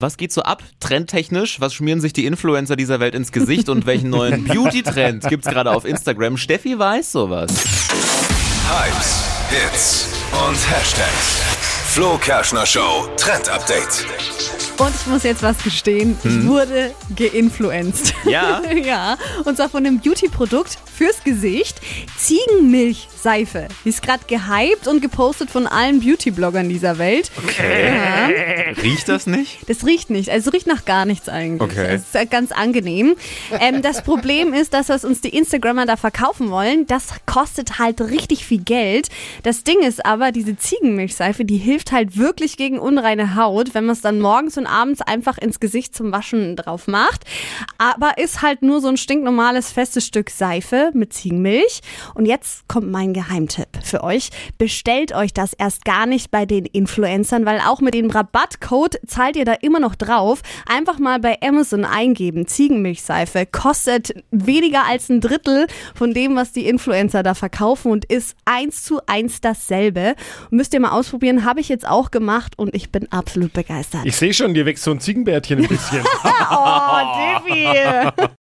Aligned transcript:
Was 0.00 0.16
geht 0.16 0.30
so 0.32 0.42
ab, 0.42 0.62
trendtechnisch? 0.78 1.60
Was 1.60 1.74
schmieren 1.74 2.00
sich 2.00 2.12
die 2.12 2.24
Influencer 2.24 2.76
dieser 2.76 3.00
Welt 3.00 3.16
ins 3.16 3.32
Gesicht 3.32 3.68
und 3.68 3.84
welchen 3.84 4.10
neuen 4.10 4.44
Beauty-Trend 4.46 5.28
gibt's 5.28 5.48
gerade 5.48 5.72
auf 5.72 5.84
Instagram? 5.84 6.36
Steffi 6.36 6.78
weiß 6.78 7.10
sowas. 7.10 7.50
Hypes, 8.70 9.24
Hits 9.50 10.06
und 10.48 10.70
Hashtags. 10.70 11.42
Flo 11.88 12.16
Kerschner 12.18 12.64
Show 12.64 13.08
Trend 13.16 13.48
Update. 13.48 14.06
Und 14.78 14.94
ich 14.94 15.06
muss 15.08 15.24
jetzt 15.24 15.42
was 15.42 15.58
gestehen, 15.64 16.16
ich 16.22 16.46
wurde 16.46 16.94
geinfluenced. 17.16 18.14
Ja? 18.24 18.62
ja, 18.84 19.16
und 19.44 19.56
zwar 19.56 19.68
von 19.68 19.84
einem 19.84 19.98
Beauty-Produkt 19.98 20.78
fürs 20.94 21.24
Gesicht. 21.24 21.80
Ziegenmilchseife. 22.16 23.66
Die 23.84 23.88
ist 23.88 24.02
gerade 24.02 24.22
gehypt 24.28 24.86
und 24.86 25.02
gepostet 25.02 25.50
von 25.50 25.66
allen 25.66 25.98
Beauty-Bloggern 25.98 26.68
dieser 26.68 26.98
Welt. 26.98 27.32
Riecht 28.82 29.08
das 29.08 29.26
nicht? 29.26 29.68
Das 29.68 29.84
riecht 29.84 30.10
nicht, 30.10 30.30
also 30.30 30.50
riecht 30.50 30.68
nach 30.68 30.84
gar 30.84 31.06
nichts 31.06 31.28
eigentlich. 31.28 31.72
Okay. 31.72 31.94
Das 31.94 32.02
ist 32.02 32.14
äh, 32.14 32.26
ganz 32.26 32.52
angenehm. 32.52 33.16
Ähm, 33.58 33.82
das 33.82 34.02
Problem 34.04 34.52
ist, 34.52 34.74
dass 34.74 34.88
was 34.88 35.04
uns 35.04 35.20
die 35.20 35.36
Instagrammer 35.36 35.86
da 35.86 35.96
verkaufen 35.96 36.50
wollen, 36.50 36.86
das 36.86 37.08
kostet 37.26 37.80
halt 37.80 38.00
richtig 38.00 38.44
viel 38.44 38.60
Geld. 38.60 39.08
Das 39.42 39.64
Ding 39.64 39.80
ist 39.80 40.06
aber, 40.06 40.30
diese 40.30 40.56
Ziegenmilchseife, 40.56 41.44
die 41.44 41.56
hilft 41.56 41.90
halt 41.90 42.16
wirklich 42.16 42.56
gegen 42.56 42.78
unreine 42.78 43.34
Haut, 43.34 43.74
wenn 43.74 43.86
man 43.86 43.94
es 43.94 44.02
dann 44.02 44.20
morgens 44.20 44.56
und 44.56 44.67
abends 44.68 45.00
einfach 45.00 45.38
ins 45.38 45.60
Gesicht 45.60 45.94
zum 45.94 46.12
Waschen 46.12 46.56
drauf 46.56 46.86
macht. 46.86 47.24
Aber 47.78 48.18
ist 48.18 48.42
halt 48.42 48.62
nur 48.62 48.80
so 48.80 48.88
ein 48.88 48.96
stinknormales 48.96 49.72
festes 49.72 50.06
Stück 50.06 50.30
Seife 50.30 50.90
mit 50.94 51.12
Ziegenmilch. 51.12 51.80
Und 52.14 52.26
jetzt 52.26 52.68
kommt 52.68 52.90
mein 52.90 53.12
Geheimtipp 53.12 53.68
für 53.82 54.04
euch. 54.04 54.30
Bestellt 54.58 55.14
euch 55.14 55.32
das 55.32 55.52
erst 55.52 55.84
gar 55.84 56.06
nicht 56.06 56.30
bei 56.30 56.46
den 56.46 56.64
Influencern, 56.66 57.46
weil 57.46 57.60
auch 57.60 57.80
mit 57.80 57.94
dem 57.94 58.10
Rabattcode 58.10 58.98
zahlt 59.06 59.36
ihr 59.36 59.44
da 59.44 59.54
immer 59.54 59.80
noch 59.80 59.94
drauf. 59.94 60.42
Einfach 60.66 60.98
mal 60.98 61.18
bei 61.18 61.38
Amazon 61.42 61.84
eingeben. 61.84 62.46
Ziegenmilchseife 62.46 63.46
kostet 63.46 64.14
weniger 64.30 64.84
als 64.86 65.08
ein 65.08 65.20
Drittel 65.20 65.66
von 65.94 66.14
dem, 66.14 66.36
was 66.36 66.52
die 66.52 66.66
Influencer 66.66 67.22
da 67.22 67.34
verkaufen 67.34 67.90
und 67.90 68.04
ist 68.04 68.36
eins 68.44 68.82
zu 68.82 69.00
eins 69.06 69.40
dasselbe. 69.40 70.14
Müsst 70.50 70.74
ihr 70.74 70.80
mal 70.80 70.90
ausprobieren, 70.90 71.44
habe 71.44 71.60
ich 71.60 71.68
jetzt 71.68 71.86
auch 71.86 72.10
gemacht 72.10 72.58
und 72.58 72.74
ich 72.74 72.90
bin 72.90 73.10
absolut 73.12 73.52
begeistert. 73.52 74.02
Ich 74.04 74.16
sehe 74.16 74.34
schon, 74.34 74.54
dir 74.58 74.66
wächst 74.66 74.84
so 74.84 74.90
ein 74.90 75.00
Ziegenbärtchen 75.00 75.60
ein 75.60 75.68
bisschen. 75.68 76.04
oh, 76.50 77.46
Dippy! 77.46 78.28